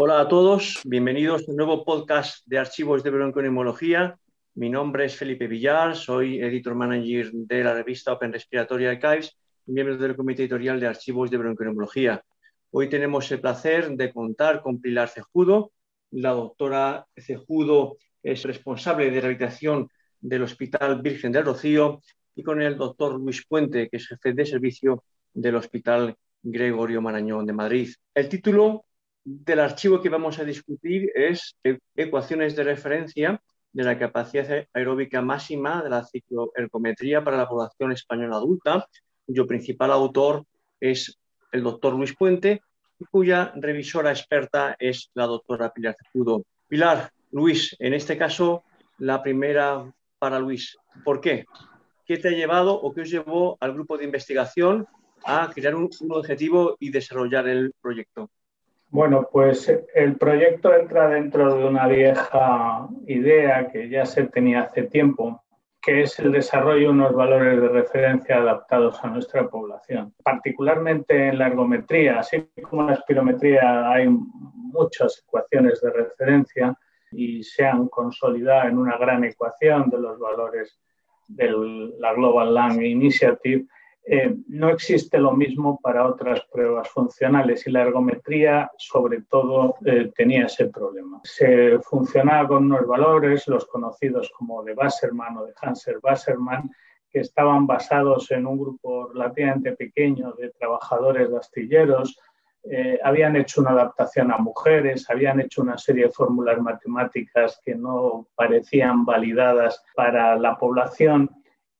Hola 0.00 0.20
a 0.20 0.28
todos, 0.28 0.80
bienvenidos 0.84 1.42
a 1.42 1.50
un 1.50 1.56
nuevo 1.56 1.84
podcast 1.84 2.46
de 2.46 2.56
archivos 2.56 3.02
de 3.02 3.10
bronconeumología. 3.10 4.16
Mi 4.54 4.70
nombre 4.70 5.06
es 5.06 5.16
Felipe 5.16 5.48
Villar, 5.48 5.96
soy 5.96 6.38
editor 6.38 6.76
manager 6.76 7.32
de 7.32 7.64
la 7.64 7.74
revista 7.74 8.12
Open 8.12 8.32
Respiratory 8.32 8.86
Archives 8.86 9.36
y 9.66 9.72
miembro 9.72 9.98
del 9.98 10.14
comité 10.14 10.42
editorial 10.42 10.78
de 10.78 10.86
archivos 10.86 11.32
de 11.32 11.38
bronconeumología. 11.38 12.22
Hoy 12.70 12.88
tenemos 12.88 13.28
el 13.32 13.40
placer 13.40 13.90
de 13.96 14.12
contar 14.12 14.62
con 14.62 14.80
Pilar 14.80 15.08
Cejudo. 15.08 15.72
La 16.12 16.30
doctora 16.30 17.04
Cejudo 17.16 17.96
es 18.22 18.44
responsable 18.44 19.10
de 19.10 19.20
rehabilitación 19.20 19.88
del 20.20 20.44
Hospital 20.44 21.02
Virgen 21.02 21.32
del 21.32 21.44
Rocío 21.44 22.02
y 22.36 22.44
con 22.44 22.62
el 22.62 22.76
doctor 22.76 23.18
Luis 23.18 23.44
Puente, 23.48 23.88
que 23.88 23.96
es 23.96 24.06
jefe 24.06 24.32
de 24.32 24.46
servicio 24.46 25.02
del 25.34 25.56
Hospital 25.56 26.14
Gregorio 26.40 27.02
Marañón 27.02 27.44
de 27.44 27.52
Madrid. 27.52 27.92
El 28.14 28.28
título 28.28 28.84
del 29.24 29.60
archivo 29.60 30.00
que 30.00 30.08
vamos 30.08 30.38
a 30.38 30.44
discutir 30.44 31.10
es 31.14 31.56
ecuaciones 31.94 32.56
de 32.56 32.64
referencia 32.64 33.40
de 33.72 33.84
la 33.84 33.98
capacidad 33.98 34.66
aeróbica 34.72 35.20
máxima 35.20 35.82
de 35.82 35.90
la 35.90 36.04
cicloergometría 36.04 37.22
para 37.22 37.36
la 37.36 37.48
población 37.48 37.92
española 37.92 38.36
adulta, 38.36 38.88
cuyo 39.26 39.46
principal 39.46 39.92
autor 39.92 40.44
es 40.80 41.18
el 41.52 41.62
doctor 41.62 41.94
Luis 41.94 42.14
Puente 42.16 42.62
cuya 43.10 43.52
revisora 43.56 44.10
experta 44.10 44.76
es 44.78 45.10
la 45.14 45.26
doctora 45.26 45.72
Pilar 45.72 45.96
Cejudo. 45.96 46.44
Pilar, 46.66 47.10
Luis, 47.30 47.76
en 47.78 47.94
este 47.94 48.18
caso, 48.18 48.64
la 48.98 49.22
primera 49.22 49.92
para 50.18 50.38
Luis. 50.38 50.76
¿Por 51.04 51.20
qué? 51.20 51.46
¿Qué 52.04 52.18
te 52.18 52.28
ha 52.28 52.32
llevado 52.32 52.74
o 52.74 52.92
qué 52.92 53.02
os 53.02 53.10
llevó 53.10 53.56
al 53.60 53.74
grupo 53.74 53.96
de 53.96 54.04
investigación 54.04 54.86
a 55.24 55.50
crear 55.54 55.74
un 55.74 55.90
objetivo 56.10 56.76
y 56.80 56.90
desarrollar 56.90 57.48
el 57.48 57.72
proyecto? 57.80 58.30
Bueno, 58.90 59.28
pues 59.30 59.70
el 59.94 60.16
proyecto 60.16 60.74
entra 60.74 61.08
dentro 61.08 61.54
de 61.54 61.64
una 61.64 61.86
vieja 61.86 62.88
idea 63.06 63.68
que 63.70 63.90
ya 63.90 64.06
se 64.06 64.24
tenía 64.24 64.62
hace 64.62 64.84
tiempo, 64.84 65.42
que 65.82 66.02
es 66.02 66.18
el 66.18 66.32
desarrollo 66.32 66.86
de 66.86 66.88
unos 66.88 67.14
valores 67.14 67.60
de 67.60 67.68
referencia 67.68 68.38
adaptados 68.38 68.98
a 69.04 69.08
nuestra 69.08 69.46
población. 69.46 70.14
Particularmente 70.24 71.28
en 71.28 71.38
la 71.38 71.48
ergometría, 71.48 72.20
así 72.20 72.48
como 72.62 72.82
en 72.82 72.88
la 72.88 72.94
espirometría 72.94 73.90
hay 73.90 74.08
muchas 74.08 75.22
ecuaciones 75.26 75.82
de 75.82 75.90
referencia 75.90 76.74
y 77.12 77.42
se 77.42 77.66
han 77.66 77.88
consolidado 77.88 78.68
en 78.68 78.78
una 78.78 78.96
gran 78.96 79.22
ecuación 79.24 79.90
de 79.90 79.98
los 79.98 80.18
valores 80.18 80.80
de 81.28 81.50
la 81.98 82.14
Global 82.14 82.54
Lung 82.54 82.82
Initiative, 82.82 83.66
eh, 84.10 84.34
no 84.48 84.70
existe 84.70 85.18
lo 85.18 85.32
mismo 85.32 85.78
para 85.82 86.06
otras 86.06 86.40
pruebas 86.50 86.88
funcionales 86.88 87.66
y 87.66 87.70
la 87.70 87.82
ergometría 87.82 88.70
sobre 88.78 89.20
todo 89.20 89.74
eh, 89.84 90.10
tenía 90.16 90.46
ese 90.46 90.68
problema. 90.68 91.20
Se 91.24 91.78
funcionaba 91.80 92.48
con 92.48 92.64
unos 92.64 92.86
valores, 92.86 93.46
los 93.48 93.66
conocidos 93.66 94.30
como 94.30 94.62
de 94.62 94.72
Wasserman 94.72 95.36
o 95.36 95.44
de 95.44 95.52
Hanser-Wasserman, 95.60 96.70
que 97.10 97.20
estaban 97.20 97.66
basados 97.66 98.30
en 98.30 98.46
un 98.46 98.58
grupo 98.58 99.10
relativamente 99.12 99.72
pequeño 99.72 100.32
de 100.32 100.50
trabajadores 100.52 101.30
de 101.30 101.36
astilleros, 101.36 102.18
eh, 102.64 102.98
habían 103.04 103.36
hecho 103.36 103.60
una 103.60 103.70
adaptación 103.70 104.32
a 104.32 104.38
mujeres, 104.38 105.08
habían 105.10 105.40
hecho 105.40 105.60
una 105.60 105.76
serie 105.76 106.06
de 106.06 106.12
fórmulas 106.12 106.58
matemáticas 106.60 107.60
que 107.62 107.74
no 107.74 108.26
parecían 108.34 109.04
validadas 109.04 109.84
para 109.94 110.36
la 110.36 110.56
población 110.56 111.30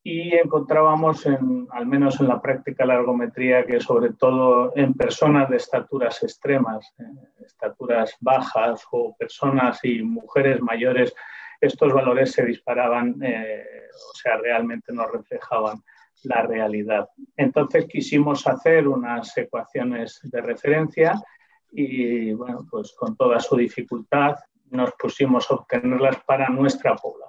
y 0.03 0.33
encontrábamos, 0.35 1.25
en, 1.25 1.67
al 1.71 1.85
menos 1.85 2.19
en 2.21 2.27
la 2.27 2.41
práctica 2.41 2.85
la 2.85 2.95
ergometría, 2.95 3.65
que 3.65 3.79
sobre 3.79 4.13
todo 4.13 4.71
en 4.75 4.93
personas 4.93 5.49
de 5.49 5.57
estaturas 5.57 6.23
extremas, 6.23 6.93
eh, 6.99 7.03
estaturas 7.45 8.15
bajas 8.21 8.85
o 8.91 9.15
personas 9.17 9.79
y 9.83 10.01
mujeres 10.01 10.61
mayores, 10.61 11.13
estos 11.59 11.91
valores 11.91 12.31
se 12.31 12.45
disparaban, 12.45 13.15
eh, 13.21 13.65
o 14.11 14.15
sea, 14.15 14.37
realmente 14.37 14.93
no 14.93 15.05
reflejaban 15.07 15.83
la 16.23 16.43
realidad. 16.43 17.09
Entonces 17.35 17.85
quisimos 17.87 18.47
hacer 18.47 18.87
unas 18.87 19.37
ecuaciones 19.37 20.19
de 20.23 20.41
referencia 20.41 21.21
y, 21.71 22.31
bueno, 22.33 22.65
pues 22.69 22.93
con 22.97 23.15
toda 23.15 23.39
su 23.39 23.55
dificultad 23.57 24.35
nos 24.71 24.91
pusimos 24.93 25.49
a 25.49 25.55
obtenerlas 25.55 26.21
para 26.25 26.49
nuestra 26.49 26.95
población. 26.95 27.28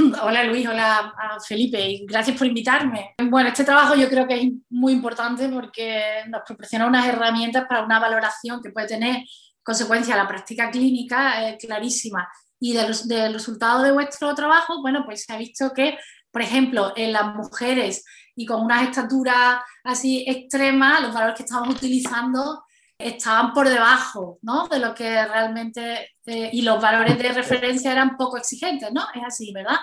Hola 0.22 0.44
Luis, 0.44 0.66
hola 0.66 1.14
Felipe, 1.46 2.02
gracias 2.06 2.36
por 2.36 2.46
invitarme. 2.46 3.14
Bueno, 3.24 3.48
este 3.48 3.64
trabajo 3.64 3.94
yo 3.94 4.08
creo 4.08 4.26
que 4.26 4.40
es 4.40 4.52
muy 4.70 4.92
importante 4.92 5.48
porque 5.48 6.24
nos 6.28 6.42
proporciona 6.46 6.86
unas 6.86 7.06
herramientas 7.06 7.66
para 7.68 7.84
una 7.84 7.98
valoración 7.98 8.62
que 8.62 8.70
puede 8.70 8.86
tener 8.86 9.24
consecuencia 9.62 10.16
la 10.16 10.28
práctica 10.28 10.70
clínica 10.70 11.48
eh, 11.48 11.58
clarísima. 11.58 12.28
Y 12.58 12.74
del, 12.74 12.94
del, 13.06 13.32
resultado 13.32 13.82
de 13.82 13.92
vuestro 13.92 14.34
trabajo, 14.34 14.80
bueno, 14.80 15.02
pues 15.04 15.24
se 15.24 15.32
ha 15.32 15.38
visto 15.38 15.72
que, 15.72 15.98
por 16.30 16.42
ejemplo, 16.42 16.92
en 16.96 17.12
las 17.12 17.34
mujeres 17.34 18.04
y 18.36 18.46
con 18.46 18.62
unas 18.62 18.84
estaturas 18.84 19.60
así 19.84 20.24
extremas, 20.26 21.02
los 21.02 21.14
valores 21.14 21.36
que 21.36 21.42
estamos 21.42 21.68
utilizando 21.74 22.64
estaban 23.00 23.52
por 23.52 23.68
debajo 23.68 24.38
¿no? 24.42 24.68
de 24.68 24.78
lo 24.78 24.94
que 24.94 25.24
realmente, 25.26 26.10
eh, 26.26 26.50
y 26.52 26.62
los 26.62 26.80
valores 26.80 27.18
de 27.18 27.32
referencia 27.32 27.92
eran 27.92 28.16
poco 28.16 28.36
exigentes, 28.36 28.92
¿no? 28.92 29.02
Es 29.14 29.22
así, 29.24 29.52
¿verdad? 29.52 29.76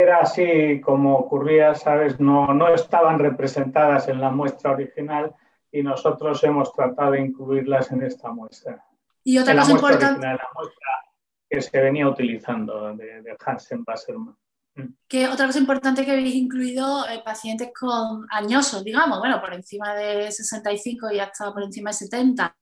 Era 0.00 0.18
así 0.20 0.80
como 0.80 1.16
ocurría, 1.16 1.74
¿sabes? 1.74 2.20
No, 2.20 2.52
no 2.54 2.74
estaban 2.74 3.18
representadas 3.18 4.08
en 4.08 4.20
la 4.20 4.30
muestra 4.30 4.72
original 4.72 5.34
y 5.70 5.82
nosotros 5.82 6.42
hemos 6.44 6.72
tratado 6.72 7.12
de 7.12 7.20
incluirlas 7.20 7.90
en 7.92 8.02
esta 8.02 8.30
muestra. 8.30 8.84
Y 9.24 9.38
otra 9.38 9.56
cosa 9.56 9.72
importante. 9.72 10.26
La 10.26 10.48
muestra 10.54 10.88
que 11.48 11.60
se 11.60 11.80
venía 11.80 12.08
utilizando 12.08 12.94
de, 12.94 13.22
de 13.22 13.36
Hansen 13.44 13.84
Basserman. 13.84 14.36
Que 15.08 15.28
otra 15.28 15.46
cosa 15.46 15.58
importante 15.58 16.04
que 16.04 16.12
habéis 16.12 16.34
incluido 16.34 17.08
eh, 17.08 17.20
pacientes 17.24 17.70
con 17.78 18.26
añosos, 18.30 18.84
digamos, 18.84 19.18
bueno, 19.18 19.40
por 19.40 19.54
encima 19.54 19.94
de 19.94 20.30
65 20.30 21.10
y 21.12 21.20
hasta 21.20 21.52
por 21.52 21.62
encima 21.62 21.90
de 21.90 21.94
70. 21.94 22.56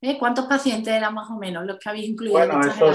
¿eh? 0.00 0.18
¿Cuántos 0.18 0.46
pacientes 0.46 0.92
eran 0.92 1.14
más 1.14 1.30
o 1.30 1.36
menos 1.36 1.64
los 1.64 1.78
que 1.78 1.88
habéis 1.88 2.08
incluido? 2.08 2.38
Bueno, 2.38 2.60
eso 2.60 2.92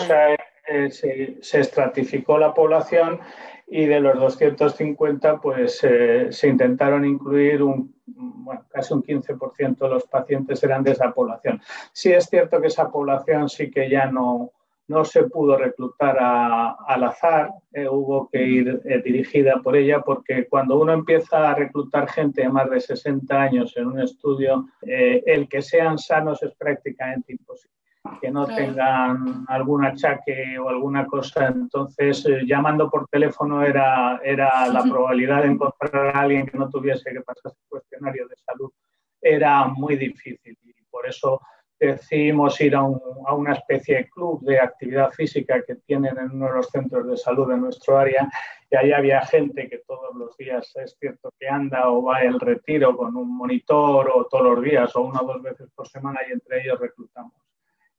eh, 0.68 0.91
se, 0.91 1.38
se, 1.41 1.59
estratificó 1.59 2.38
la 2.38 2.53
población 2.53 3.19
y 3.68 3.85
de 3.85 4.00
los 4.00 4.19
250 4.19 5.40
pues 5.40 5.78
se 5.78 6.47
intentaron 6.47 7.06
incluir 7.06 7.64
un, 7.64 7.96
bueno, 8.06 8.66
casi 8.69 8.94
un 8.94 9.03
15% 9.03 9.78
de 9.78 9.90
los 9.90 10.03
pacientes 10.06 10.64
eran 10.64 10.84
de 10.84 10.91
esa 10.91 11.12
población. 11.12 11.62
Sí 11.91 12.12
es 12.12 12.25
cierto 12.25 12.62
que 12.62 12.68
esa 12.68 12.90
población 12.90 13.50
sí 13.50 13.72
que 13.72 13.90
ya 13.90 14.06
no, 14.06 14.52
no 14.88 15.03
se 15.03 15.23
pudo 15.23 15.57
reclutar 15.57 16.18
al 16.19 17.03
azar, 17.03 17.51
eh, 17.73 17.88
hubo 17.88 18.29
que 18.29 18.44
ir 18.44 18.81
eh, 18.85 19.01
dirigida 19.01 19.59
por 19.63 19.75
ella, 19.75 20.01
porque 20.01 20.47
cuando 20.47 20.79
uno 20.79 20.94
empieza 20.94 21.50
a 21.50 21.56
reclutar 21.56 22.07
gente 22.09 22.44
de 22.44 22.50
más 22.50 22.69
de 22.69 22.79
60 22.79 23.41
años 23.41 23.75
en 23.78 23.88
un 23.88 24.00
estudio, 24.00 24.68
eh, 24.84 25.23
el 25.25 25.47
que 25.47 25.62
sean 25.62 25.97
sanos 25.97 26.44
es 26.44 26.53
prácticamente 26.56 27.34
imposible. 27.34 27.73
Que 28.22 28.29
no 28.29 28.46
tengan 28.46 29.46
algún 29.47 29.84
achaque 29.84 30.59
o 30.59 30.69
alguna 30.69 31.07
cosa. 31.07 31.47
Entonces, 31.47 32.23
llamando 32.46 32.88
por 32.88 33.07
teléfono 33.07 33.63
era, 33.63 34.22
era 34.23 34.67
la 34.73 34.84
probabilidad 34.84 35.41
de 35.41 35.47
encontrar 35.47 36.16
a 36.16 36.22
alguien 36.22 36.46
que 36.46 36.56
no 36.56 36.69
tuviese 36.69 37.12
que 37.12 37.22
pasar 37.22 37.52
el 37.52 37.67
cuestionario 37.67 38.28
de 38.28 38.35
salud 38.35 38.72
era 39.19 39.66
muy 39.66 39.96
difícil. 39.96 40.56
Y 40.63 40.84
por 40.91 41.07
eso 41.07 41.41
decidimos 41.80 42.59
ir 42.62 42.75
a, 42.75 42.84
una 42.84 43.53
especie 43.53 43.97
de 43.97 44.09
club 44.09 44.41
de 44.41 44.59
actividad 44.59 45.12
física 45.12 45.62
que 45.66 45.75
tienen 45.75 46.18
en 46.18 46.31
uno 46.31 46.47
de 46.47 46.53
los 46.53 46.69
centros 46.69 47.08
de 47.08 47.18
salud 47.18 47.50
de 47.50 47.58
nuestro 47.58 47.97
área 47.97 48.30
y 48.72 48.75
ahí 48.75 48.91
había 48.91 49.22
gente 49.25 49.69
que 49.69 49.80
todos 49.80 50.16
los 50.16 50.35
días 50.38 50.72
es 50.75 50.96
cierto 51.00 51.34
que 51.40 51.47
anda 51.47 51.90
o 51.90 52.03
va 52.03 52.22
el 52.22 52.40
retiro 52.40 52.96
con 52.96 53.16
un 53.16 53.35
monitor 53.35 54.09
o 54.14 54.25
todos 54.25 54.56
los 54.56 54.64
días 54.64 54.96
o 54.96 55.02
una 55.02 55.22
o 55.22 55.25
dos 55.25 55.41
veces 55.41 55.69
por 55.75 55.88
semana 55.88 56.22
y 56.28 56.31
entre 56.31 56.62
ellos 56.62 56.80
reclutamos 56.80 57.34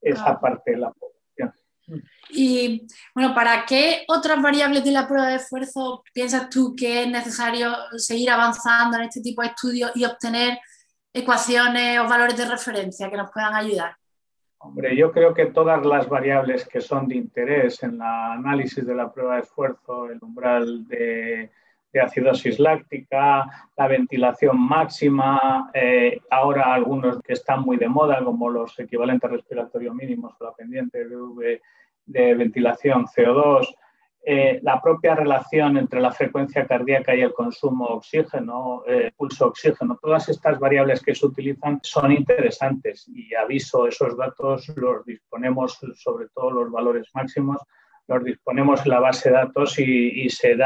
esa 0.01 0.31
ah. 0.31 0.41
parte 0.41 0.73
de 0.73 0.79
la 0.79 0.93
población. 0.93 1.53
Y 2.31 2.87
bueno, 3.15 3.33
¿para 3.35 3.65
qué 3.65 4.05
otras 4.09 4.43
variables 4.43 4.83
de 4.83 4.91
la 4.91 5.07
prueba 5.07 5.29
de 5.29 5.37
esfuerzo 5.37 6.03
piensas 6.13 6.51
tú 6.51 6.75
que 6.75 7.03
es 7.03 7.09
necesario 7.09 7.73
seguir 7.97 8.31
avanzando 8.31 8.97
en 8.97 9.05
este 9.05 9.21
tipo 9.21 9.43
de 9.43 9.49
estudios 9.49 9.93
y 9.95 10.05
obtener 10.05 10.59
ecuaciones 11.19 11.99
o 11.99 12.09
valores 12.09 12.37
de 12.37 12.47
referencia 12.47 13.11
que 13.11 13.17
nos 13.17 13.31
puedan 13.31 13.55
ayudar? 13.55 13.97
Hombre, 14.59 14.97
yo 14.97 15.13
creo 15.13 15.35
que 15.35 15.47
todas 15.47 15.85
las 15.85 16.09
variables 16.09 16.67
que 16.67 16.81
son 16.81 17.07
de 17.07 17.17
interés 17.17 17.83
en 17.83 17.95
el 17.95 18.03
análisis 18.03 18.85
de 18.87 18.95
la 18.95 19.13
prueba 19.13 19.37
de 19.37 19.43
esfuerzo, 19.43 20.11
el 20.11 20.19
umbral 20.23 20.87
de, 20.89 21.51
acidosis 22.03 22.59
láctica, 22.59 23.47
la 23.75 23.89
ventilación 23.89 24.59
máxima, 24.61 25.71
eh, 25.73 26.21
ahora 26.31 26.75
algunos 26.75 27.23
que 27.23 27.33
están 27.33 27.63
muy 27.63 27.79
de 27.79 27.89
moda, 27.89 28.23
como 28.23 28.51
los 28.51 28.79
equivalentes 28.79 29.31
respiratorios 29.31 29.95
mínimos 29.95 30.35
o 30.39 30.45
la 30.45 30.53
pendiente 30.53 31.07
de, 31.07 31.63
de 32.05 32.35
ventilación 32.35 33.07
CO2, 33.07 33.75
eh, 34.29 34.59
la 34.65 34.83
propia 34.83 35.15
relación 35.15 35.77
entre 35.77 36.01
la 36.01 36.11
frecuencia 36.11 36.67
cardíaca 36.67 37.15
y 37.15 37.21
el 37.21 37.33
consumo 37.33 37.87
de 37.87 37.95
oxígeno, 37.95 38.83
eh, 38.85 39.13
pulso 39.17 39.47
oxígeno, 39.47 39.97
todas 40.03 40.29
estas 40.29 40.59
variables 40.59 41.01
que 41.01 41.15
se 41.15 41.27
utilizan 41.27 41.79
son 41.85 42.11
interesantes 42.11 43.09
y 43.15 43.33
aviso, 43.37 43.87
esos 43.87 44.17
datos 44.17 44.67
los 44.75 45.05
disponemos, 45.07 45.79
sobre 45.95 46.27
todo 46.35 46.51
los 46.51 46.73
valores 46.73 47.09
máximos, 47.15 47.59
los 48.09 48.25
disponemos 48.25 48.85
en 48.85 48.91
la 48.91 48.99
base 48.99 49.31
de 49.31 49.37
datos 49.37 49.79
y, 49.79 50.25
y 50.25 50.29
se 50.29 50.57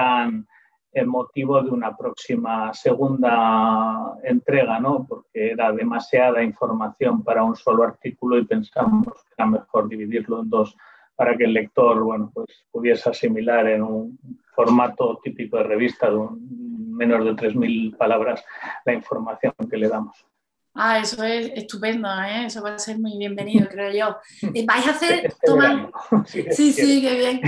el 0.93 1.07
motivo 1.07 1.62
de 1.62 1.69
una 1.69 1.95
próxima 1.95 2.73
segunda 2.73 4.15
entrega, 4.25 4.81
¿no? 4.81 5.05
porque 5.07 5.51
era 5.51 5.71
demasiada 5.71 6.43
información 6.43 7.23
para 7.23 7.45
un 7.45 7.55
solo 7.57 7.85
artículo 7.85 8.39
y 8.39 8.47
pensamos 8.47 9.05
que 9.07 9.35
era 9.37 9.45
mejor 9.45 9.87
dividirlo 9.87 10.41
en 10.41 10.49
dos 10.49 10.75
para 11.20 11.37
que 11.37 11.44
el 11.44 11.52
lector 11.52 12.02
bueno, 12.02 12.31
pues, 12.32 12.64
pudiese 12.70 13.11
asimilar 13.11 13.69
en 13.69 13.82
un 13.82 14.19
formato 14.55 15.20
típico 15.22 15.58
de 15.58 15.64
revista 15.64 16.08
de 16.11 16.17
menos 16.40 17.26
de 17.26 17.32
3.000 17.32 17.94
palabras 17.99 18.43
la 18.87 18.94
información 18.94 19.52
que 19.70 19.76
le 19.76 19.88
damos. 19.88 20.17
Ah, 20.72 20.99
eso 20.99 21.22
es 21.22 21.52
estupendo, 21.55 22.08
¿eh? 22.22 22.46
eso 22.46 22.62
va 22.62 22.75
a 22.75 22.78
ser 22.78 22.99
muy 22.99 23.19
bienvenido, 23.19 23.69
creo 23.69 23.93
yo. 23.93 24.17
Eh, 24.55 24.64
¿Vais 24.67 24.87
a 24.87 24.93
hacer, 24.93 25.12
este 25.26 25.46
tomar... 25.46 25.90
Sí, 26.25 26.72
sí, 26.72 27.02
qué 27.02 27.14
bien. 27.19 27.40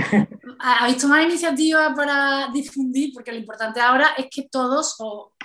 ¿Habéis 0.59 0.99
tomado 0.99 1.23
iniciativa 1.23 1.95
para 1.95 2.49
difundir? 2.53 3.11
Porque 3.11 3.31
lo 3.31 3.39
importante 3.39 3.81
ahora 3.81 4.09
es 4.15 4.27
que 4.29 4.49
todos 4.51 4.95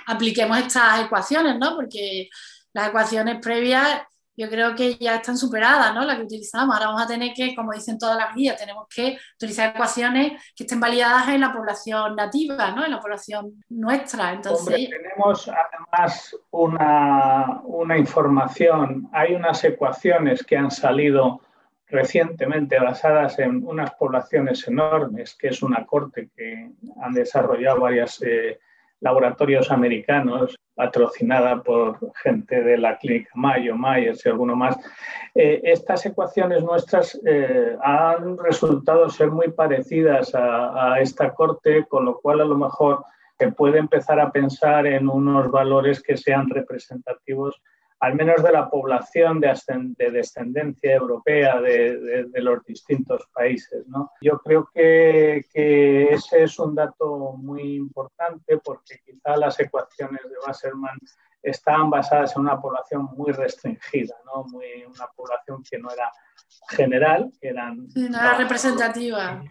apliquemos 0.05 0.59
estas 0.59 1.03
ecuaciones, 1.03 1.57
¿no? 1.57 1.75
Porque 1.75 2.29
las 2.73 2.89
ecuaciones 2.89 3.39
previas 3.41 4.03
yo 4.39 4.49
creo 4.49 4.73
que 4.73 4.95
ya 4.95 5.15
están 5.15 5.37
superadas, 5.37 5.93
¿no? 5.93 6.05
Las 6.05 6.15
que 6.15 6.23
utilizamos. 6.23 6.73
Ahora 6.73 6.87
vamos 6.87 7.01
a 7.01 7.07
tener 7.07 7.33
que, 7.35 7.53
como 7.53 7.73
dicen 7.73 7.99
todas 7.99 8.17
las 8.17 8.33
guías, 8.33 8.57
tenemos 8.57 8.87
que 8.87 9.17
utilizar 9.35 9.75
ecuaciones 9.75 10.41
que 10.55 10.63
estén 10.63 10.79
validadas 10.79 11.27
en 11.27 11.41
la 11.41 11.51
población 11.51 12.15
nativa, 12.15 12.71
¿no? 12.71 12.85
En 12.85 12.91
la 12.91 13.01
población 13.01 13.61
nuestra. 13.67 14.31
Entonces... 14.31 14.89
tenemos 14.89 15.49
además 15.49 16.37
una, 16.51 17.59
una 17.65 17.97
información, 17.97 19.09
hay 19.11 19.35
unas 19.35 19.61
ecuaciones 19.65 20.45
que 20.45 20.55
han 20.55 20.71
salido 20.71 21.41
recientemente 21.87 22.79
basadas 22.79 23.39
en 23.39 23.67
unas 23.67 23.91
poblaciones 23.95 24.65
enormes, 24.69 25.35
que 25.35 25.49
es 25.49 25.61
una 25.61 25.85
corte 25.85 26.29
que 26.33 26.71
han 27.01 27.11
desarrollado 27.11 27.81
varios 27.81 28.21
eh, 28.21 28.57
laboratorios 29.01 29.69
americanos 29.69 30.58
patrocinada 30.79 31.61
por 31.61 31.99
gente 32.23 32.63
de 32.63 32.77
la 32.77 32.97
clínica 32.97 33.31
Mayo, 33.35 33.75
Myers 33.75 34.25
y 34.25 34.29
alguno 34.29 34.55
más, 34.55 34.77
eh, 35.35 35.59
estas 35.65 36.05
ecuaciones 36.05 36.63
nuestras 36.63 37.19
eh, 37.25 37.75
han 37.83 38.37
resultado 38.37 39.09
ser 39.09 39.29
muy 39.29 39.51
parecidas 39.51 40.33
a, 40.33 40.93
a, 40.93 41.01
esta 41.01 41.33
corte, 41.33 41.85
con 41.89 42.05
lo 42.05 42.17
cual 42.21 42.39
a 42.39 42.45
lo 42.45 42.57
mejor 42.57 43.03
se 43.37 43.51
puede 43.51 43.77
empezar 43.77 44.21
a 44.21 44.31
pensar 44.31 44.87
en 44.87 45.09
unos 45.09 45.51
valores 45.51 46.01
que 46.01 46.15
sean 46.15 46.49
representativos 46.49 47.61
al 47.99 48.15
menos 48.15 48.41
de 48.41 48.51
la 48.51 48.69
población 48.69 49.41
de, 49.41 50.11
descendencia 50.11 50.95
europea 50.95 51.59
de, 51.59 52.29
los 52.35 52.63
distintos 52.63 53.27
países. 53.33 53.85
¿no? 53.87 54.11
Yo 54.21 54.39
creo 54.39 54.69
que, 54.73 55.45
ese 55.53 56.43
es 56.43 56.59
un 56.59 56.75
dato 56.75 57.33
muy 57.37 57.75
importante 57.75 58.57
porque 58.57 58.99
quizá 59.05 59.35
las 59.35 59.59
ecuaciones 59.59 60.21
de 60.23 60.35
Wasserman 60.45 60.97
estaban 61.41 61.89
basadas 61.89 62.35
en 62.35 62.43
una 62.43 62.59
población 62.59 63.09
muy 63.15 63.31
restringida, 63.31 64.15
¿no? 64.25 64.45
muy, 64.45 64.85
una 64.85 65.07
población 65.15 65.63
que 65.69 65.77
no 65.77 65.91
era 65.91 66.11
general, 66.69 67.31
que 67.39 67.49
eran... 67.49 67.87
no 67.95 68.17
era 68.17 68.37
representativa. 68.37 69.43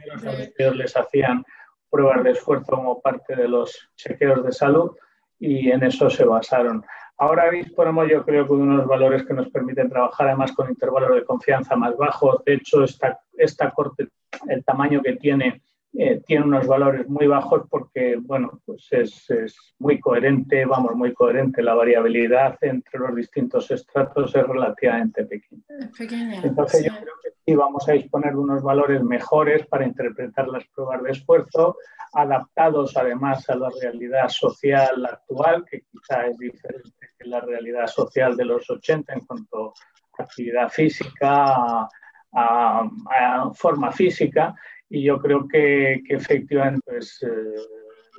Ellos 0.58 0.76
les 0.76 0.96
hacían 0.96 1.44
pruebas 1.90 2.22
de 2.24 2.30
esfuerzo 2.32 2.72
como 2.72 3.00
parte 3.00 3.36
de 3.36 3.48
los 3.48 3.90
chequeos 3.96 4.42
de 4.44 4.52
salud 4.52 4.96
y 5.38 5.70
en 5.70 5.82
eso 5.82 6.10
se 6.10 6.24
basaron. 6.24 6.84
Ahora 7.20 7.50
disponemos, 7.50 8.08
yo 8.08 8.24
creo, 8.24 8.44
de 8.44 8.52
unos 8.52 8.86
valores 8.86 9.24
que 9.24 9.34
nos 9.34 9.48
permiten 9.50 9.90
trabajar 9.90 10.28
además 10.28 10.52
con 10.52 10.70
intervalos 10.70 11.16
de 11.16 11.24
confianza 11.24 11.74
más 11.74 11.96
bajos. 11.96 12.44
De 12.44 12.54
hecho, 12.54 12.84
esta, 12.84 13.20
esta 13.36 13.72
corte, 13.72 14.08
el 14.46 14.64
tamaño 14.64 15.02
que 15.02 15.16
tiene, 15.16 15.62
eh, 15.94 16.20
tiene 16.26 16.44
unos 16.44 16.66
valores 16.66 17.08
muy 17.08 17.26
bajos 17.26 17.62
porque, 17.70 18.16
bueno, 18.20 18.60
pues 18.64 18.86
es, 18.90 19.30
es, 19.30 19.74
muy 19.78 19.98
coherente, 19.98 20.64
vamos, 20.64 20.94
muy 20.94 21.14
coherente. 21.14 21.62
La 21.62 21.74
variabilidad 21.74 22.56
entre 22.60 23.00
los 23.00 23.14
distintos 23.14 23.70
estratos 23.70 24.34
es 24.36 24.46
relativamente 24.46 25.24
pequeña. 25.24 25.62
pequeña 25.96 26.40
Entonces, 26.42 26.84
yo 26.84 26.92
creo 26.92 27.14
que 27.22 27.30
sí 27.44 27.54
vamos 27.54 27.88
a 27.88 27.92
disponer 27.92 28.32
de 28.32 28.38
unos 28.38 28.62
valores 28.62 29.02
mejores 29.02 29.66
para 29.66 29.86
interpretar 29.86 30.48
las 30.48 30.64
pruebas 30.68 31.02
de 31.02 31.10
esfuerzo 31.10 31.76
adaptados 32.12 32.96
además 32.96 33.48
a 33.50 33.56
la 33.56 33.70
realidad 33.80 34.28
social 34.28 35.04
actual, 35.06 35.64
que 35.64 35.82
quizá 35.82 36.26
es 36.26 36.38
diferente 36.38 37.10
que 37.18 37.28
la 37.28 37.40
realidad 37.40 37.86
social 37.86 38.36
de 38.36 38.44
los 38.44 38.68
80 38.68 39.12
en 39.12 39.20
cuanto 39.20 39.74
a 40.18 40.22
actividad 40.22 40.68
física, 40.68 41.88
a, 42.32 43.50
forma 43.54 43.92
física, 43.92 44.54
y 44.90 45.04
yo 45.04 45.18
creo 45.18 45.46
que, 45.46 46.02
efectivamente 46.08 46.82
pues, 46.86 47.22
eh, 47.22 47.54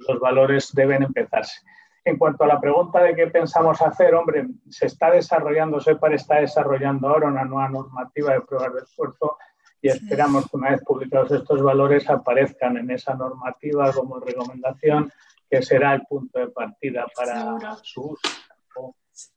los 0.08 0.20
valores 0.20 0.72
deben 0.74 1.04
empezarse. 1.04 1.62
En 2.06 2.18
cuanto 2.18 2.44
a 2.44 2.48
la 2.48 2.60
pregunta 2.60 3.04
de 3.04 3.16
qué 3.16 3.28
pensamos 3.28 3.82
hacer, 3.82 4.16
hombre, 4.16 4.48
se 4.70 4.86
está 4.86 5.12
desarrollando, 5.12 5.80
SEPAR 5.80 6.14
está 6.14 6.40
desarrollando 6.40 7.10
ahora 7.10 7.28
una 7.28 7.44
nueva 7.44 7.70
normativa 7.70 8.34
de 8.34 8.42
pruebas 8.42 8.74
de 8.74 8.82
esfuerzo 8.82 9.38
y 9.82 9.90
esperamos 9.90 10.50
que 10.50 10.58
una 10.58 10.72
vez 10.72 10.82
publicados 10.84 11.32
estos 11.32 11.62
valores 11.62 12.10
aparezcan 12.10 12.78
en 12.78 12.92
esa 12.92 13.16
normativa 13.16 13.92
como 13.94 14.20
recomendación, 14.20 15.12
que 15.50 15.62
será 15.62 15.96
el 15.96 16.02
punto 16.04 16.40
de 16.40 16.48
partida 16.48 17.06
para 17.16 17.76
su 17.82 18.12
uso. 18.12 18.30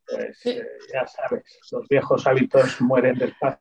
Pues 0.06 0.46
eh, 0.46 0.66
ya 0.92 1.06
sabes, 1.06 1.42
los 1.70 1.88
viejos 1.88 2.26
hábitos 2.26 2.80
mueren 2.80 3.18
despacio 3.18 3.60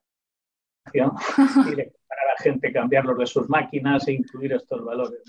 y 1.71 1.75
para 2.21 2.33
la 2.33 2.43
gente 2.43 2.71
cambiarlos 2.71 3.17
de 3.17 3.27
sus 3.27 3.49
máquinas 3.49 4.07
e 4.07 4.13
incluir 4.13 4.53
estos 4.53 4.83
valores. 4.83 5.21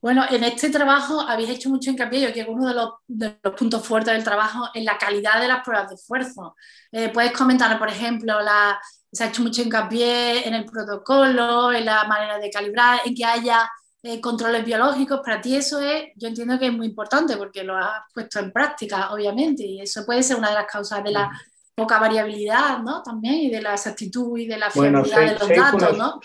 Bueno, 0.00 0.24
en 0.30 0.44
este 0.44 0.70
trabajo 0.70 1.20
habéis 1.20 1.50
hecho 1.50 1.70
mucho 1.70 1.90
hincapié, 1.90 2.20
yo 2.20 2.32
creo 2.32 2.46
que 2.46 2.52
uno 2.52 2.68
de 2.68 2.74
los, 2.74 2.90
de 3.06 3.38
los, 3.42 3.54
puntos 3.54 3.86
fuertes 3.86 4.12
del 4.12 4.22
trabajo 4.22 4.68
es 4.74 4.84
la 4.84 4.98
calidad 4.98 5.40
de 5.40 5.48
las 5.48 5.64
pruebas 5.64 5.88
de 5.88 5.94
esfuerzo. 5.94 6.54
Eh, 6.92 7.08
¿Puedes 7.08 7.32
comentar, 7.32 7.78
por 7.78 7.88
ejemplo, 7.88 8.40
la, 8.40 8.78
se 9.10 9.24
ha 9.24 9.28
hecho 9.28 9.42
mucho 9.42 9.62
hincapié 9.62 10.46
en 10.46 10.54
el 10.54 10.64
protocolo, 10.64 11.72
en 11.72 11.86
la 11.86 12.04
manera 12.04 12.38
de 12.38 12.50
calibrar, 12.50 13.00
en 13.04 13.14
que 13.14 13.24
haya 13.24 13.68
eh, 14.02 14.20
controles 14.20 14.64
biológicos. 14.64 15.20
Para 15.24 15.40
ti 15.40 15.56
eso 15.56 15.80
es, 15.80 16.12
yo 16.16 16.28
entiendo 16.28 16.58
que 16.58 16.66
es 16.66 16.72
muy 16.72 16.86
importante 16.86 17.38
porque 17.38 17.64
lo 17.64 17.74
has 17.74 18.02
puesto 18.12 18.38
en 18.38 18.52
práctica, 18.52 19.10
obviamente, 19.12 19.64
y 19.64 19.80
eso 19.80 20.04
puede 20.04 20.22
ser 20.22 20.36
una 20.36 20.50
de 20.50 20.56
las 20.56 20.66
causas 20.66 21.02
de 21.02 21.12
la 21.12 21.30
poca 21.74 21.98
variabilidad, 21.98 22.78
¿no? 22.78 23.02
También, 23.02 23.34
y 23.34 23.50
de 23.50 23.62
la 23.62 23.72
exactitud 23.72 24.38
y 24.38 24.46
de 24.46 24.58
la 24.58 24.70
fiabilidad 24.70 25.20
de 25.20 25.38
los 25.38 25.48
datos, 25.48 25.98
¿no? 25.98 26.20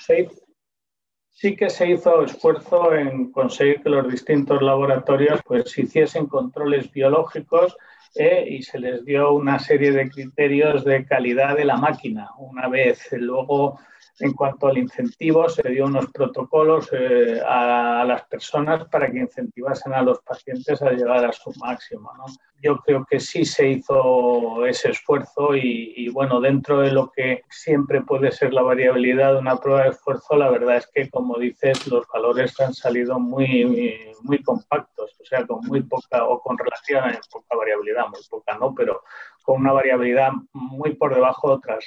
sí 1.39 1.55
que 1.55 1.69
se 1.69 1.89
hizo 1.89 2.23
esfuerzo 2.25 2.93
en 2.93 3.31
conseguir 3.31 3.81
que 3.81 3.89
los 3.89 4.11
distintos 4.11 4.61
laboratorios 4.61 5.39
pues 5.45 5.77
hiciesen 5.77 6.27
controles 6.27 6.91
biológicos 6.91 7.77
eh, 8.15 8.45
y 8.49 8.61
se 8.61 8.77
les 8.77 9.05
dio 9.05 9.31
una 9.31 9.57
serie 9.57 9.93
de 9.93 10.09
criterios 10.09 10.83
de 10.83 11.05
calidad 11.05 11.55
de 11.55 11.63
la 11.63 11.77
máquina. 11.77 12.27
Una 12.37 12.67
vez 12.67 13.07
luego, 13.11 13.79
en 14.19 14.33
cuanto 14.33 14.67
al 14.67 14.77
incentivo, 14.77 15.47
se 15.49 15.67
dio 15.69 15.85
unos 15.85 16.07
protocolos 16.11 16.89
eh, 16.91 17.41
a, 17.45 18.03
las 18.05 18.23
personas 18.23 18.85
para 18.89 19.09
que 19.11 19.19
incentivasen 19.19 19.93
a 19.93 20.01
los 20.01 20.19
pacientes 20.21 20.81
a 20.81 20.91
llegar 20.91 21.25
a 21.25 21.31
su 21.31 21.51
máximo. 21.59 22.11
¿no? 22.17 22.25
yo 22.61 22.77
creo 22.79 23.05
que 23.09 23.19
sí 23.19 23.45
se 23.45 23.69
hizo 23.69 24.65
ese 24.65 24.91
esfuerzo 24.91 25.55
y, 25.55 26.09
bueno, 26.09 26.41
dentro 26.41 26.81
de 26.81 26.91
lo 26.91 27.11
que 27.11 27.43
siempre 27.49 28.01
puede 28.01 28.31
ser 28.31 28.53
la 28.53 28.61
variabilidad 28.61 29.33
de 29.33 29.39
una 29.39 29.57
prueba 29.57 29.83
de 29.83 29.89
esfuerzo, 29.89 30.35
la 30.35 30.49
verdad 30.49 30.77
es 30.77 30.87
que, 30.87 31.09
como 31.09 31.37
dices, 31.37 31.87
los 31.87 32.05
valores 32.13 32.59
han 32.59 32.73
salido 32.73 33.19
muy, 33.19 34.13
muy, 34.23 34.43
compactos, 34.43 35.15
o 35.19 35.25
sea, 35.25 35.45
con 35.45 35.65
muy 35.67 35.83
poca 35.83 36.25
o 36.25 36.41
con 36.41 36.57
relativamente 36.57 37.21
poca 37.31 37.55
variabilidad, 37.55 38.07
muy 38.09 38.21
poca, 38.29 38.57
¿no? 38.57 38.73
Pero 38.75 39.03
con 39.43 39.61
una 39.61 39.71
variabilidad 39.71 40.31
muy 40.51 40.95
por 40.95 41.13
debajo 41.15 41.49
de 41.49 41.55
otras 41.55 41.85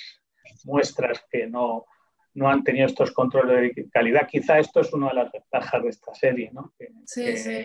muestras 0.65 1.25
que 1.31 1.47
no, 1.47 1.85
no 2.35 2.49
han 2.49 2.65
tenido 2.65 2.87
estos 2.87 3.13
controles 3.13 3.75
de 3.75 3.89
calidad. 3.91 4.27
Quizá 4.29 4.59
esto 4.59 4.81
es 4.81 4.93
una 4.93 5.09
de 5.09 5.15
las 5.15 5.33
ventajas 5.33 5.83
de 5.83 5.89
esta 5.89 6.15
serie, 6.15 6.51
¿no? 6.53 6.73
que, 6.79 6.89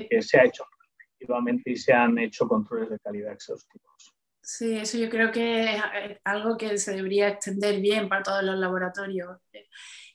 que 0.10 0.22
se 0.22 0.40
ha 0.40 0.44
hecho 0.44 0.66
y 1.66 1.76
se 1.76 1.94
han 1.94 2.18
hecho 2.20 2.48
controles 2.48 2.90
de 2.90 3.00
calidad 3.00 3.34
exhaustivos. 3.34 4.14
Sí, 4.42 4.78
eso 4.78 4.98
yo 4.98 5.10
creo 5.10 5.32
que 5.32 5.76
es 5.76 5.82
algo 6.24 6.56
que 6.58 6.78
se 6.78 6.96
debería 6.96 7.28
extender 7.28 7.82
bien 7.82 8.08
para 8.08 8.24
todos 8.24 8.44
los 8.44 8.58
laboratorios. 8.58 9.38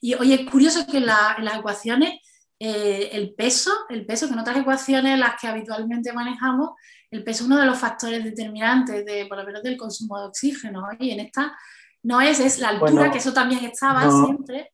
Y 0.00 0.14
oye, 0.14 0.34
es 0.34 0.50
curioso 0.50 0.86
que 0.86 0.98
en, 0.98 1.06
las 1.06 1.58
ecuaciones 1.58 2.20
eh, 2.58 3.10
el 3.12 3.34
peso, 3.34 3.70
el 3.90 4.06
peso 4.06 4.26
que 4.26 4.32
en 4.32 4.38
otras 4.38 4.56
ecuaciones 4.56 5.18
las 5.18 5.34
que 5.38 5.48
habitualmente 5.48 6.12
manejamos, 6.12 6.70
el 7.10 7.24
peso 7.24 7.42
es 7.42 7.46
uno 7.48 7.60
de 7.60 7.66
los 7.66 7.78
factores 7.78 8.24
determinantes 8.24 9.04
de, 9.04 9.26
por 9.26 9.36
lo 9.36 9.44
menos 9.44 9.62
del 9.62 9.76
consumo 9.76 10.18
de 10.18 10.28
oxígeno. 10.28 10.88
Y 10.98 11.10
en 11.10 11.20
esta 11.20 11.54
no 12.02 12.20
es, 12.20 12.40
es 12.40 12.58
la 12.58 12.70
altura, 12.70 13.10
que 13.10 13.18
eso 13.18 13.32
también 13.32 13.64
estaba 13.64 14.10
siempre. 14.10 14.72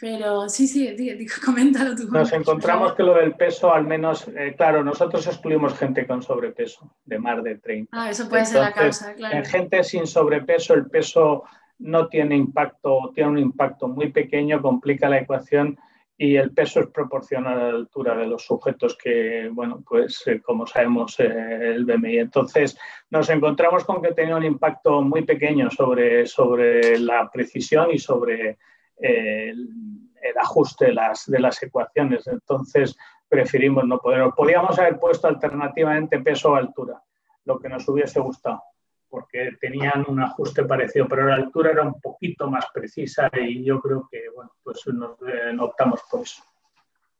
Pero 0.00 0.48
sí, 0.48 0.68
sí, 0.68 0.96
coméntalo 1.44 1.96
tú. 1.96 2.08
Nos 2.08 2.32
encontramos 2.32 2.94
que 2.94 3.02
lo 3.02 3.14
del 3.14 3.34
peso, 3.34 3.72
al 3.72 3.84
menos, 3.84 4.28
eh, 4.28 4.54
claro, 4.56 4.84
nosotros 4.84 5.26
excluimos 5.26 5.76
gente 5.76 6.06
con 6.06 6.22
sobrepeso, 6.22 6.94
de 7.04 7.18
más 7.18 7.42
de 7.42 7.56
30. 7.56 7.90
Ah, 7.92 8.10
eso 8.10 8.28
puede 8.28 8.44
ser 8.46 8.60
la 8.60 8.72
causa, 8.72 9.14
claro. 9.14 9.36
En 9.36 9.44
gente 9.44 9.82
sin 9.82 10.06
sobrepeso, 10.06 10.74
el 10.74 10.86
peso 10.86 11.42
no 11.78 12.08
tiene 12.08 12.36
impacto, 12.36 13.10
tiene 13.12 13.30
un 13.30 13.38
impacto 13.38 13.88
muy 13.88 14.10
pequeño, 14.12 14.62
complica 14.62 15.08
la 15.08 15.18
ecuación 15.18 15.76
y 16.20 16.34
el 16.34 16.52
peso 16.52 16.80
es 16.80 16.88
proporcional 16.88 17.60
a 17.60 17.70
la 17.70 17.78
altura 17.78 18.16
de 18.16 18.26
los 18.26 18.44
sujetos 18.44 18.98
que, 18.98 19.48
bueno, 19.52 19.84
pues 19.88 20.26
eh, 20.26 20.42
como 20.42 20.66
sabemos 20.66 21.18
eh, 21.20 21.74
el 21.76 21.84
BMI. 21.84 22.18
Entonces 22.18 22.76
nos 23.10 23.30
encontramos 23.30 23.84
con 23.84 24.02
que 24.02 24.12
tenía 24.12 24.34
un 24.36 24.44
impacto 24.44 25.00
muy 25.00 25.22
pequeño 25.22 25.70
sobre, 25.70 26.26
sobre 26.26 26.98
la 26.98 27.30
precisión 27.30 27.90
y 27.92 28.00
sobre 28.00 28.58
eh, 29.00 29.50
el, 29.50 30.38
ajuste 30.40 30.86
de 30.86 30.92
las, 30.94 31.62
ecuaciones. 31.62 32.26
Entonces 32.26 32.98
preferimos 33.28 33.86
no 33.86 34.00
poder. 34.00 34.28
Podríamos 34.36 34.76
haber 34.76 34.98
puesto 34.98 35.28
alternativamente 35.28 36.18
peso 36.18 36.50
o 36.50 36.56
altura, 36.56 37.00
lo 37.44 37.60
que 37.60 37.68
nos 37.68 37.88
hubiese 37.88 38.18
gustado 38.18 38.60
porque 39.08 39.52
tenían 39.60 40.04
un 40.08 40.20
ajuste 40.20 40.64
parecido, 40.64 41.06
pero 41.08 41.26
la 41.26 41.36
altura 41.36 41.70
era 41.70 41.82
un 41.82 42.00
poquito 42.00 42.50
más 42.50 42.66
precisa 42.72 43.30
y 43.40 43.64
yo 43.64 43.80
creo 43.80 44.08
que, 44.10 44.28
bueno, 44.34 44.52
pues 44.62 44.86
nos, 44.88 45.18
eh, 45.22 45.56
optamos 45.58 46.00
por 46.10 46.22
eso. 46.22 46.42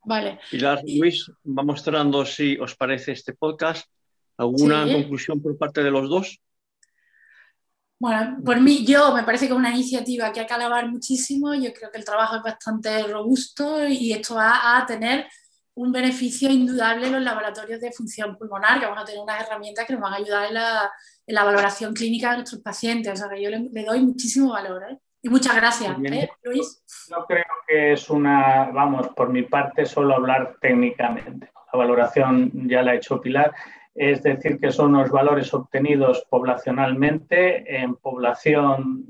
Vale. 0.05 0.39
Pilar, 0.51 0.81
Luis, 0.85 1.31
va 1.47 1.63
mostrando 1.63 2.25
si 2.25 2.57
os 2.57 2.75
parece 2.77 3.13
este 3.13 3.35
podcast. 3.35 3.87
¿Alguna 4.37 4.91
conclusión 4.91 5.43
por 5.43 5.59
parte 5.59 5.83
de 5.83 5.91
los 5.91 6.09
dos? 6.09 6.41
Bueno, 8.01 8.39
por 8.45 8.61
mí, 8.61 8.87
yo 8.87 9.13
me 9.13 9.25
parece 9.25 9.47
que 9.47 9.53
es 9.53 9.59
una 9.59 9.71
iniciativa 9.71 10.33
que 10.33 10.41
hay 10.41 10.47
que 10.47 10.55
alabar 10.55 10.89
muchísimo. 10.89 11.53
Yo 11.55 11.73
creo 11.73 11.91
que 11.91 11.99
el 11.99 12.05
trabajo 12.05 12.37
es 12.37 12.43
bastante 12.43 13.03
robusto 13.09 13.87
y 13.89 14.13
esto 14.13 14.37
va 14.37 14.79
a 14.79 14.87
tener 14.87 15.27
un 15.79 15.93
beneficio 15.93 16.51
indudable 16.51 17.07
en 17.07 17.13
los 17.13 17.23
laboratorios 17.23 17.81
de 17.81 17.93
función 17.93 18.37
pulmonar, 18.37 18.81
que 18.81 18.87
van 18.87 18.99
a 18.99 19.05
tener 19.05 19.21
unas 19.21 19.47
herramientas 19.47 19.87
que 19.87 19.93
nos 19.93 20.03
van 20.03 20.13
a 20.13 20.17
ayudar 20.17 20.49
en 20.49 20.55
la, 20.55 20.91
en 21.25 21.35
la 21.35 21.45
valoración 21.45 21.95
clínica 21.95 22.31
de 22.31 22.39
nuestros 22.39 22.61
pacientes. 22.63 23.13
O 23.13 23.17
sea 23.17 23.29
que 23.29 23.41
yo 23.41 23.49
le, 23.49 23.85
doy 23.85 24.01
muchísimo 24.01 24.53
valor. 24.53 24.83
¿eh? 24.91 24.99
Y 25.23 25.29
muchas 25.29 25.55
gracias, 25.55 25.97
¿eh, 26.05 26.29
Luis. 26.43 26.83
No 27.11 27.25
creo 27.27 27.45
que 27.69 27.93
es 27.93 28.11
una, 28.11 28.71
vamos, 28.73 29.09
por 29.15 29.31
mi 29.31 29.43
parte, 29.43 29.87
solo 29.87 30.17
hablar 30.17 30.57
técnicamente. 30.61 31.49
La 31.73 31.79
valoración 31.79 32.51
ya 32.69 32.83
la 32.83 32.93
ha 32.93 32.97
hecho 32.97 33.21
Pilar. 33.21 33.55
Es 33.95 34.25
decir, 34.25 34.59
que 34.59 34.73
son 34.73 34.95
los 34.95 35.11
valores 35.11 35.55
obtenidos 35.55 36.27
poblacionalmente 36.29 37.81
en 37.81 37.95
población 37.95 39.05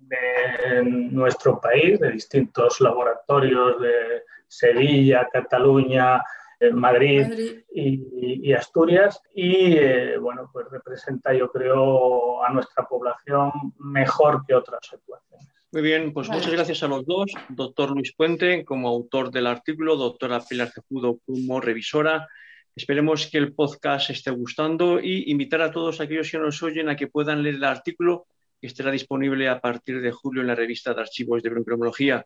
de 0.00 0.82
nuestro 0.82 1.60
país, 1.60 2.00
de 2.00 2.10
distintos 2.10 2.80
laboratorios 2.80 3.80
de 3.80 4.22
Sevilla, 4.46 5.28
Cataluña, 5.32 6.20
eh, 6.58 6.70
Madrid, 6.70 7.62
Y, 7.72 8.52
Asturias 8.52 9.20
y 9.34 9.76
eh, 9.76 10.16
bueno, 10.18 10.48
pues 10.52 10.66
representa 10.70 11.34
yo 11.34 11.50
creo 11.50 12.42
a 12.44 12.50
nuestra 12.50 12.86
población 12.86 13.50
mejor 13.78 14.44
que 14.46 14.54
otras 14.54 14.80
situaciones. 14.86 15.48
Muy 15.72 15.82
bien, 15.82 16.12
pues 16.12 16.30
muchas 16.30 16.52
gracias 16.52 16.82
a 16.82 16.88
los 16.88 17.04
dos, 17.04 17.32
doctor 17.50 17.90
Luis 17.90 18.14
Puente 18.16 18.64
como 18.64 18.88
autor 18.88 19.30
del 19.30 19.46
artículo, 19.46 19.96
doctora 19.96 20.40
Pilar 20.40 20.70
Cejudo 20.70 21.18
como 21.26 21.60
revisora. 21.60 22.26
Esperemos 22.74 23.26
que 23.26 23.38
el 23.38 23.52
podcast 23.52 24.10
esté 24.10 24.30
gustando 24.30 25.00
y 25.00 25.30
invitar 25.30 25.60
a 25.60 25.70
todos 25.70 26.00
aquellos 26.00 26.30
que 26.30 26.38
nos 26.38 26.62
oyen 26.62 26.88
a 26.88 26.96
que 26.96 27.08
puedan 27.08 27.42
leer 27.42 27.56
el 27.56 27.64
artículo 27.64 28.26
que 28.60 28.68
estará 28.68 28.90
disponible 28.90 29.48
a 29.48 29.60
partir 29.60 30.00
de 30.00 30.12
julio 30.12 30.40
en 30.40 30.46
la 30.46 30.54
revista 30.54 30.94
de 30.94 31.00
archivos 31.00 31.42
de 31.42 31.50
bronquiología. 31.50 32.24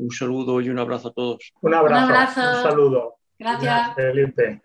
Un 0.00 0.10
saludo 0.10 0.60
y 0.62 0.70
un 0.70 0.78
abrazo 0.78 1.08
a 1.08 1.12
todos. 1.12 1.52
Un 1.60 1.74
abrazo. 1.74 2.06
Un, 2.06 2.12
abrazo. 2.12 2.40
un 2.40 2.62
saludo. 2.62 3.14
Gracias. 3.38 3.94
Felipe. 3.94 4.62